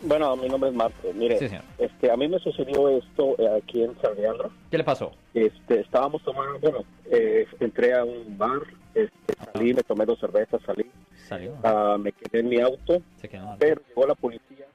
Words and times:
Bueno, 0.00 0.36
mi 0.36 0.48
nombre 0.48 0.70
es 0.70 0.76
Marco. 0.76 1.12
Mire, 1.14 1.38
Sí, 1.38 1.48
este, 1.78 2.10
a 2.10 2.16
mí 2.16 2.28
me 2.28 2.38
sucedió 2.38 2.88
esto 2.88 3.34
eh, 3.38 3.48
aquí 3.62 3.82
en 3.82 4.00
San 4.00 4.14
Leandro. 4.16 4.50
¿Qué 4.70 4.78
le 4.78 4.84
pasó? 4.84 5.12
Este, 5.34 5.80
estábamos 5.80 6.22
tomando, 6.22 6.58
bueno, 6.60 6.84
eh, 7.10 7.46
entré 7.58 7.94
a 7.94 8.04
un 8.04 8.38
bar, 8.38 8.60
este, 8.94 9.34
salí, 9.52 9.74
me 9.74 9.82
tomé 9.82 10.04
dos 10.06 10.18
cervezas, 10.20 10.60
salí, 10.64 10.86
Salió. 11.26 11.54
ah, 11.64 11.96
me 11.98 12.12
quedé 12.12 12.40
en 12.40 12.48
mi 12.48 12.60
auto, 12.60 13.02
Se 13.20 13.28
quedó. 13.28 13.56
pero 13.58 13.80
llegó 13.88 14.06
la 14.06 14.14
policía 14.14 14.66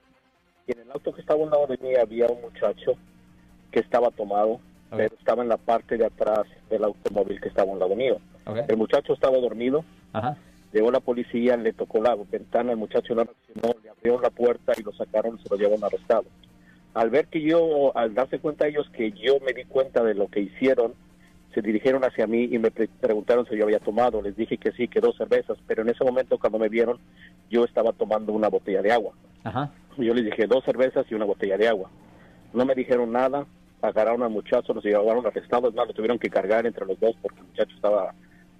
y 0.67 0.71
en 0.73 0.79
el 0.81 0.91
auto 0.91 1.13
que 1.13 1.21
estaba 1.21 1.39
a 1.39 1.43
un 1.43 1.49
lado 1.51 1.67
de 1.67 1.77
mí 1.77 1.95
había 1.95 2.27
un 2.27 2.41
muchacho 2.41 2.93
que 3.71 3.79
estaba 3.79 4.09
tomado, 4.11 4.51
Ok. 4.53 4.61
pero 4.97 5.15
estaba 5.17 5.41
en 5.43 5.49
la 5.49 5.57
parte 5.57 5.97
de 5.97 6.05
atrás 6.05 6.43
del 6.69 6.83
automóvil 6.83 7.39
que 7.39 7.47
estaba 7.47 7.69
a 7.71 7.73
un 7.73 7.79
lado 7.79 7.95
mío. 7.95 8.17
Ok. 8.45 8.57
El 8.67 8.77
muchacho 8.77 9.13
estaba 9.13 9.37
dormido, 9.37 9.83
Ajá. 10.11 10.37
llegó 10.73 10.91
la 10.91 10.99
policía, 10.99 11.55
le 11.57 11.71
tocó 11.73 12.01
la 12.01 12.15
ventana, 12.29 12.71
el 12.71 12.77
muchacho 12.77 13.15
no 13.15 13.25
reaccionó, 13.53 13.75
le 13.83 13.89
abrieron 13.89 14.21
la 14.21 14.29
puerta 14.29 14.73
y 14.77 14.83
lo 14.83 14.91
sacaron, 14.93 15.39
se 15.41 15.49
lo 15.49 15.55
llevaron 15.57 15.83
arrestado. 15.83 16.25
Al 16.93 17.09
ver 17.09 17.27
que 17.27 17.41
yo, 17.41 17.95
al 17.97 18.13
darse 18.13 18.39
cuenta 18.39 18.67
ellos 18.67 18.87
que 18.91 19.11
yo 19.11 19.39
me 19.45 19.53
di 19.53 19.65
cuenta 19.65 20.03
de 20.03 20.13
lo 20.13 20.27
que 20.27 20.41
hicieron, 20.41 20.93
se 21.53 21.61
dirigieron 21.61 22.03
hacia 22.03 22.27
mí 22.27 22.49
y 22.51 22.57
me 22.59 22.71
pre- 22.71 22.89
preguntaron 22.99 23.45
si 23.47 23.55
yo 23.57 23.63
había 23.65 23.79
tomado. 23.79 24.21
Les 24.21 24.35
dije 24.35 24.57
que 24.57 24.71
sí, 24.71 24.87
que 24.87 24.99
dos 24.99 25.15
cervezas, 25.17 25.57
pero 25.67 25.81
en 25.83 25.89
ese 25.89 26.03
momento 26.03 26.37
cuando 26.39 26.59
me 26.59 26.69
vieron, 26.69 26.97
yo 27.49 27.63
estaba 27.63 27.93
tomando 27.93 28.33
una 28.33 28.47
botella 28.47 28.81
de 28.81 28.91
agua. 28.91 29.13
Ajá. 29.43 29.71
Yo 29.97 30.13
les 30.13 30.25
dije 30.25 30.47
dos 30.47 30.63
cervezas 30.65 31.05
y 31.09 31.15
una 31.15 31.25
botella 31.25 31.57
de 31.57 31.67
agua. 31.67 31.89
No 32.53 32.65
me 32.65 32.73
dijeron 32.75 33.11
nada, 33.11 33.45
agarraron 33.81 34.23
al 34.23 34.29
muchacho, 34.31 34.73
los 34.73 34.83
llevaron 34.83 35.25
arrestados, 35.25 35.69
es 35.69 35.75
más, 35.75 35.87
lo 35.87 35.93
tuvieron 35.93 36.17
que 36.19 36.29
cargar 36.29 36.65
entre 36.65 36.85
los 36.85 36.99
dos 36.99 37.15
porque 37.21 37.39
el 37.39 37.47
muchacho 37.47 37.75
estaba, 37.75 38.13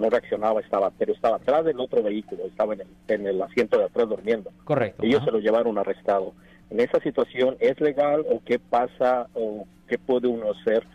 no 0.04 0.10
reaccionaba, 0.10 0.60
estaba, 0.60 0.92
pero 0.92 1.14
estaba 1.14 1.38
atrás 1.38 1.64
del 1.66 1.80
otro 1.80 2.04
vehículo, 2.04 2.44
estaba 2.46 2.74
en 2.74 2.82
el, 2.82 2.88
en 3.08 3.26
el 3.28 3.42
asiento 3.42 3.78
de 3.78 3.86
atrás 3.86 4.10
durmiendo. 4.10 4.52
Correcto. 4.66 5.04
Ellos 5.04 5.18
Ajá. 5.22 5.26
se 5.26 5.32
lo 5.32 5.40
llevaron 5.40 5.78
arrestado. 5.78 6.34
En 6.70 6.80
esa 6.80 7.00
situación, 7.00 7.56
¿es 7.60 7.80
legal 7.80 8.26
o 8.30 8.42
qué 8.46 8.60
pasa 8.60 9.28
o 9.34 9.66
qué 9.88 9.98
puede 9.98 10.28
uno 10.28 10.52
hacer 10.52 10.86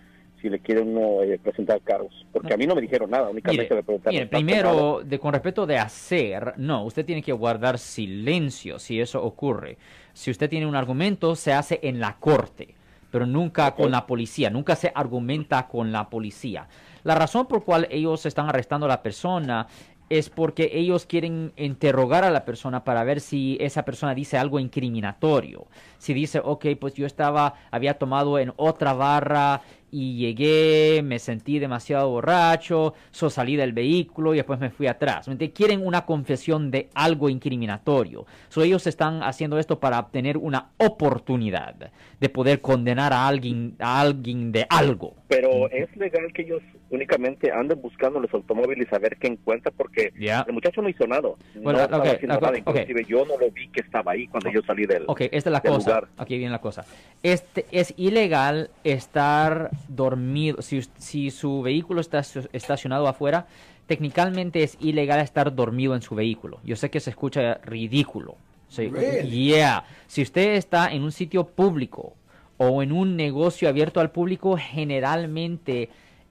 si 0.42 0.48
le 0.48 0.60
quiere 0.60 0.82
uno 0.82 1.22
eh, 1.22 1.38
presentar 1.42 1.80
cargos? 1.80 2.26
Porque 2.32 2.52
a 2.52 2.56
mí 2.56 2.66
no 2.66 2.74
me 2.74 2.80
dijeron 2.82 3.10
nada, 3.10 3.30
únicamente 3.30 3.64
Mire, 3.64 3.76
me 3.76 3.82
preguntaron. 3.82 4.14
mire, 4.14 4.26
primero, 4.26 5.00
de, 5.04 5.18
con 5.18 5.32
respecto 5.32 5.66
de 5.66 5.78
hacer, 5.78 6.54
no, 6.56 6.84
usted 6.84 7.04
tiene 7.04 7.22
que 7.22 7.32
guardar 7.32 7.78
silencio 7.78 8.78
si 8.78 9.00
eso 9.00 9.22
ocurre. 9.24 9.78
Si 10.12 10.30
usted 10.30 10.50
tiene 10.50 10.66
un 10.66 10.74
argumento, 10.76 11.34
se 11.34 11.52
hace 11.52 11.80
en 11.82 12.00
la 12.00 12.16
corte, 12.18 12.74
pero 13.10 13.26
nunca 13.26 13.74
con 13.74 13.90
la 13.90 14.06
policía, 14.06 14.50
nunca 14.50 14.76
se 14.76 14.92
argumenta 14.94 15.68
con 15.68 15.92
la 15.92 16.10
policía. 16.10 16.68
La 17.04 17.14
razón 17.14 17.46
por 17.46 17.64
cual 17.64 17.86
ellos 17.90 18.26
están 18.26 18.48
arrestando 18.48 18.86
a 18.86 18.88
la 18.88 19.02
persona 19.02 19.66
es 20.10 20.30
porque 20.30 20.70
ellos 20.72 21.04
quieren 21.04 21.52
interrogar 21.56 22.24
a 22.24 22.30
la 22.30 22.44
persona 22.44 22.82
para 22.84 23.04
ver 23.04 23.20
si 23.20 23.58
esa 23.60 23.84
persona 23.84 24.14
dice 24.14 24.38
algo 24.38 24.58
incriminatorio. 24.58 25.66
Si 25.98 26.14
dice, 26.14 26.40
ok, 26.42 26.66
pues 26.80 26.94
yo 26.94 27.06
estaba, 27.06 27.54
había 27.70 27.98
tomado 27.98 28.38
en 28.38 28.52
otra 28.56 28.94
barra 28.94 29.62
y 29.90 30.16
llegué, 30.16 31.02
me 31.02 31.18
sentí 31.18 31.58
demasiado 31.58 32.10
borracho, 32.10 32.94
so 33.10 33.30
salí 33.30 33.56
del 33.56 33.72
vehículo 33.72 34.34
y 34.34 34.38
después 34.38 34.58
me 34.60 34.70
fui 34.70 34.86
atrás. 34.86 35.28
Quieren 35.54 35.86
una 35.86 36.04
confesión 36.04 36.70
de 36.70 36.88
algo 36.94 37.28
incriminatorio. 37.28 38.26
So 38.48 38.62
ellos 38.62 38.86
están 38.86 39.22
haciendo 39.22 39.58
esto 39.58 39.78
para 39.80 39.98
obtener 39.98 40.36
una 40.36 40.70
oportunidad 40.78 41.90
de 42.20 42.28
poder 42.28 42.60
condenar 42.60 43.12
a 43.12 43.26
alguien, 43.28 43.74
a 43.78 44.00
alguien 44.00 44.52
de 44.52 44.66
algo. 44.68 45.14
Pero 45.28 45.70
es 45.70 45.94
legal 45.96 46.32
que 46.32 46.42
ellos 46.42 46.62
únicamente 46.90 47.52
anden 47.52 47.80
buscando 47.80 48.18
los 48.20 48.32
automóviles 48.32 48.92
a 48.92 48.98
ver 48.98 49.16
qué 49.18 49.28
encuentran 49.28 49.74
porque 49.76 50.12
el 50.16 50.52
muchacho 50.52 50.82
no 50.82 50.88
hizo 50.88 51.06
nada. 51.06 51.28
Bueno, 51.56 51.78
no 51.78 51.84
estaba 51.84 52.02
ok, 52.04 52.08
haciendo 52.14 52.34
ok, 52.36 52.42
nada. 52.42 52.58
Inclusive 52.58 53.04
yo 53.04 53.24
no 53.26 53.38
lo 53.38 53.50
vi 53.50 53.68
que 53.68 53.80
estaba 53.80 54.12
ahí 54.12 54.26
cuando 54.28 54.50
yo 54.50 54.62
salí 54.62 54.86
del, 54.86 55.04
Ok, 55.06 55.22
esta 55.30 55.50
es 55.50 55.52
la 55.52 55.60
cosa. 55.60 55.90
lugar. 55.90 56.08
Aquí 56.16 56.38
viene 56.38 56.52
la 56.52 56.60
cosa. 56.60 56.84
Este 57.22 57.66
es 57.70 57.92
ilegal 57.96 58.70
estar 58.84 59.70
dormido. 59.86 60.62
Si, 60.62 60.82
si 60.98 61.30
su 61.30 61.62
vehículo 61.62 62.00
está 62.00 62.22
estacionado 62.52 63.06
afuera, 63.06 63.46
técnicamente 63.86 64.62
es 64.62 64.76
ilegal 64.80 65.20
estar 65.20 65.54
dormido 65.54 65.94
en 65.94 66.02
su 66.02 66.14
vehículo. 66.14 66.60
Yo 66.64 66.76
sé 66.76 66.90
que 66.90 67.00
se 67.00 67.10
escucha 67.10 67.54
ridículo. 67.64 68.36
Yeah. 68.76 69.84
Si 70.06 70.22
usted 70.22 70.54
está 70.54 70.92
en 70.92 71.02
un 71.02 71.12
sitio 71.12 71.44
público 71.44 72.14
o 72.58 72.82
en 72.82 72.92
un 72.92 73.16
negocio 73.16 73.68
abierto 73.68 74.00
al 74.00 74.10
público, 74.10 74.56
generalmente 74.58 75.88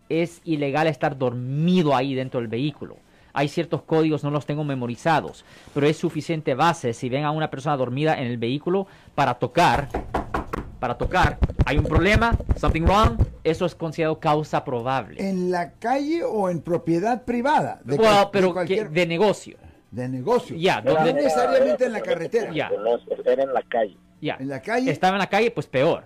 es 0.10 0.42
ilegal 0.46 0.88
estar 0.88 1.18
dormido 1.18 1.96
ahí 1.96 2.14
dentro 2.14 2.40
del 2.40 2.48
vehículo. 2.48 2.98
Hay 3.34 3.50
ciertos 3.50 3.84
códigos, 3.84 4.24
no 4.24 4.32
los 4.32 4.46
tengo 4.46 4.64
memorizados, 4.64 5.46
pero 5.74 5.88
es 5.88 5.98
suficiente 5.98 6.56
base 6.56 6.94
si 6.94 7.10
ven 7.10 7.24
a 7.24 7.32
una 7.32 7.50
persona 7.50 7.78
dormida 7.78 8.20
en 8.20 8.28
el 8.28 8.38
vehículo 8.38 8.88
para 9.14 9.36
tocar, 9.36 9.90
para 10.80 10.98
tocar. 10.98 11.38
Hay 11.66 11.78
un 11.78 11.86
problema, 11.86 12.36
something 12.56 12.82
wrong, 12.82 13.18
eso 13.50 13.66
es 13.66 13.76
considerado 13.76 14.20
causa 14.20 14.64
probable. 14.64 15.28
¿En 15.28 15.52
la 15.52 15.72
calle 15.74 16.24
o 16.24 16.50
en 16.50 16.62
propiedad 16.62 17.24
privada? 17.24 17.80
De, 17.84 17.94
Well, 17.96 18.02
cual- 18.02 18.24
de 18.26 18.30
pero 18.32 18.54
cualquier- 18.54 18.88
que- 18.88 18.94
de 18.94 19.06
negocio. 19.06 19.58
de 19.92 20.10
negocio. 20.10 20.56
Ya, 20.58 20.82
no 20.82 20.94
necesariamente 21.04 21.86
en 21.86 21.94
la 21.94 22.02
carretera. 22.02 22.52
Ya. 22.54 22.70
En 22.70 23.54
la 23.54 23.62
calle. 23.64 23.98
Ya. 24.22 24.36
En 24.40 24.50
la 24.50 24.62
calle. 24.62 24.92
Estaba 24.92 25.16
en 25.16 25.20
la 25.20 25.28
calle, 25.28 25.50
pues 25.52 25.66
peor. 25.68 26.04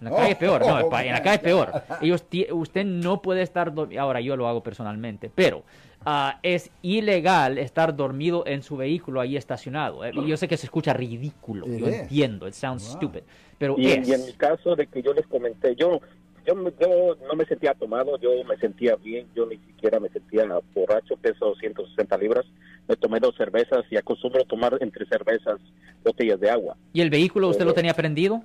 En 0.00 0.04
la 0.04 0.12
Oh, 0.12 0.16
calle 0.16 0.30
es 0.30 0.36
peor, 0.36 0.60
no, 0.64 0.74
oh, 0.76 0.98
en 0.98 1.12
la 1.12 1.22
calle 1.22 1.34
es 1.36 1.40
peor. 1.42 1.72
Ellos 2.00 2.24
usted 2.52 2.84
no 2.84 3.20
puede 3.20 3.42
estar 3.42 3.74
dormido, 3.74 4.00
ahora 4.00 4.20
yo 4.20 4.36
lo 4.36 4.46
hago 4.46 4.62
personalmente, 4.62 5.28
pero 5.34 5.64
ah, 6.06 6.38
es 6.44 6.70
ilegal 6.82 7.58
estar 7.58 7.96
dormido 7.96 8.44
en 8.46 8.62
su 8.62 8.76
vehículo 8.76 9.20
ahí 9.20 9.36
estacionado. 9.36 10.04
Eh, 10.04 10.12
yo 10.24 10.36
sé 10.36 10.46
que 10.46 10.56
se 10.56 10.66
escucha 10.66 10.92
ridículo, 10.92 11.66
is. 11.66 11.82
entiendo, 11.82 12.46
it 12.46 12.54
sounds 12.54 12.84
Wow. 12.84 12.92
stupid, 12.96 13.20
pero 13.58 13.74
Y, 13.76 13.88
es. 13.90 14.08
y 14.08 14.12
en 14.12 14.24
mi 14.26 14.32
caso 14.34 14.76
de 14.76 14.86
que 14.86 15.02
yo 15.02 15.12
les 15.12 15.26
comenté, 15.26 15.74
yo, 15.74 16.00
yo, 16.48 16.54
yo 16.80 17.16
no 17.26 17.34
me 17.34 17.44
sentía 17.44 17.74
tomado, 17.74 18.18
yo 18.18 18.30
me 18.44 18.56
sentía 18.56 18.96
bien, 18.96 19.28
yo 19.34 19.46
ni 19.46 19.56
siquiera 19.58 20.00
me 20.00 20.08
sentía 20.08 20.46
borracho, 20.74 21.16
peso 21.16 21.54
160 21.56 22.16
libras, 22.18 22.46
me 22.88 22.96
tomé 22.96 23.20
dos 23.20 23.36
cervezas 23.36 23.84
y 23.90 23.96
acostumbro 23.96 24.44
tomar 24.44 24.76
entre 24.80 25.06
cervezas 25.06 25.60
botellas 26.02 26.40
de 26.40 26.50
agua. 26.50 26.76
¿Y 26.92 27.00
el 27.00 27.10
vehículo 27.10 27.48
usted 27.48 27.64
lo 27.64 27.74
tenía 27.74 27.94
prendido? 27.94 28.42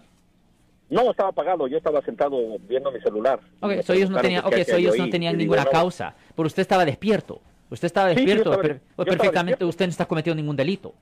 No, 0.89 1.09
estaba 1.09 1.29
apagado, 1.29 1.67
yo 1.67 1.77
estaba 1.77 2.01
sentado 2.01 2.37
viendo 2.67 2.91
mi 2.91 2.99
celular. 2.99 3.39
Ok, 3.61 3.81
so 3.81 3.93
ellos 3.93 4.09
no 4.09 4.17
preguntaron 4.19 4.21
tenían, 4.21 4.43
so 4.65 4.75
ellos 4.75 4.97
no 4.97 5.37
ninguna 5.37 5.63
no, 5.63 5.71
causa, 5.71 6.15
pero 6.35 6.45
usted 6.47 6.61
estaba 6.61 6.85
despierto. 6.85 7.41
Usted 7.69 7.85
estaba 7.87 8.09
Sí, 8.09 8.15
despierto, 8.15 8.51
estaba- 8.51 8.61
per- 8.61 8.81
perfectamente 8.97 9.51
despierto. 9.51 9.67
usted 9.69 9.85
no 9.85 9.89
está 9.91 10.05
cometiendo 10.05 10.35
ningún 10.41 10.55
delito. 10.55 10.93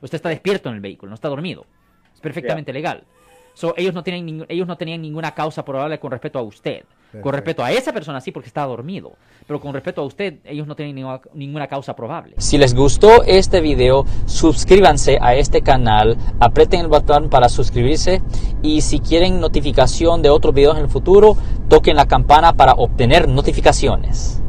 Usted 0.00 0.16
está 0.16 0.28
despierto 0.30 0.68
en 0.70 0.76
el 0.76 0.80
vehículo, 0.80 1.10
no 1.10 1.14
está 1.14 1.28
dormido. 1.28 1.66
Es 2.14 2.20
perfectamente 2.20 2.72
legal. 2.72 3.04
So, 3.54 3.74
ellos, 3.76 3.94
no 3.94 4.02
tienen 4.02 4.46
ellos 4.48 4.66
no 4.66 4.76
tenían 4.76 5.00
ninguna 5.00 5.32
causa 5.32 5.64
probable 5.64 5.98
con 5.98 6.10
respecto 6.10 6.38
a 6.38 6.42
usted. 6.42 6.82
Con 6.82 7.22
Perfecto. 7.22 7.30
respecto 7.30 7.64
a 7.64 7.70
esa 7.70 7.92
persona 7.92 8.20
sí, 8.20 8.32
porque 8.32 8.48
estaba 8.48 8.66
dormido. 8.66 9.12
Pero 9.46 9.60
con 9.60 9.72
respecto 9.72 10.00
a 10.00 10.04
usted, 10.04 10.38
ellos 10.44 10.66
no 10.66 10.74
tienen 10.74 10.96
ninguna, 10.96 11.20
ninguna 11.32 11.66
causa 11.68 11.94
probable. 11.94 12.34
Si 12.38 12.58
les 12.58 12.74
gustó 12.74 13.22
este 13.22 13.60
video, 13.60 14.04
suscríbanse 14.26 15.18
a 15.20 15.36
este 15.36 15.62
canal, 15.62 16.16
aprieten 16.40 16.80
el 16.80 16.88
botón 16.88 17.30
para 17.30 17.48
suscribirse 17.48 18.20
y 18.62 18.80
si 18.80 18.98
quieren 18.98 19.40
notificación 19.40 20.22
de 20.22 20.30
otros 20.30 20.54
videos 20.54 20.76
en 20.76 20.84
el 20.84 20.90
futuro, 20.90 21.36
toquen 21.68 21.94
la 21.94 22.06
campana 22.06 22.54
para 22.54 22.72
obtener 22.72 23.28
notificaciones. 23.28 24.43